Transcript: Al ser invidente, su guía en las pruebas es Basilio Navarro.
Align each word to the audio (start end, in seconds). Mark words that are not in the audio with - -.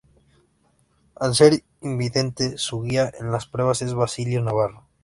Al 1.15 1.35
ser 1.35 1.61
invidente, 1.81 2.57
su 2.57 2.81
guía 2.81 3.11
en 3.19 3.31
las 3.31 3.45
pruebas 3.45 3.83
es 3.83 3.93
Basilio 3.93 4.41
Navarro. 4.41 4.87